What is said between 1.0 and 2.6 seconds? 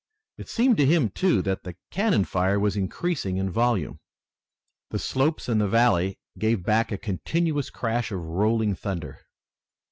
too, that the cannon fire